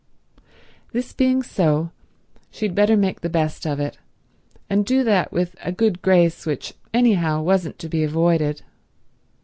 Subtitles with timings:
[0.93, 1.91] This being so,
[2.49, 3.99] she had better make the best of it,
[4.67, 8.63] and do that with a good grace which anyhow wasn't to be avoided.